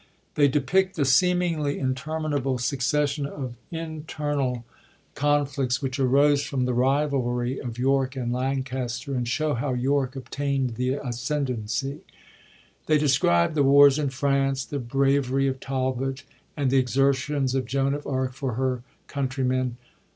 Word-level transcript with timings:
They 0.33 0.47
depict 0.47 0.95
the 0.95 1.05
seemingly 1.05 1.77
interminable 1.77 2.57
succession 2.57 3.27
of 3.27 3.53
internal 3.69 4.53
con 4.53 4.61
I— 4.61 4.61
F 4.61 4.79
83 4.79 4.81
HENRY 4.81 5.09
VI., 5.13 5.13
PARTS 5.13 5.19
I 5.21 5.37
AND 5.37 5.47
2 5.47 5.53
flicts 5.77 5.81
which 5.83 5.99
arose 5.99 6.43
from 6.43 6.65
the 6.65 6.73
rivalry 6.73 7.59
of 7.59 7.77
York 7.77 8.15
and" 8.15 8.33
Lan 8.33 8.63
caster, 8.63 9.13
and 9.13 9.27
show 9.27 9.53
how 9.53 9.75
Tork 9.75 10.15
obtaind 10.15 10.73
the 10.73 10.93
ascendency. 10.93 11.99
They 12.87 12.97
describe 12.97 13.53
the 13.53 13.61
wars 13.61 13.99
in 13.99 14.09
France, 14.09 14.65
the 14.65 14.79
bravery 14.79 15.47
of 15.47 15.59
Talbot, 15.59 16.23
and 16.57 16.71
the 16.71 16.79
exertions 16.79 17.53
of 17.53 17.67
Joan 17.67 17.93
of 17.93 18.07
Arc 18.07 18.33
for 18.33 18.53
her 18.55 18.81
countrymen. 19.05 19.77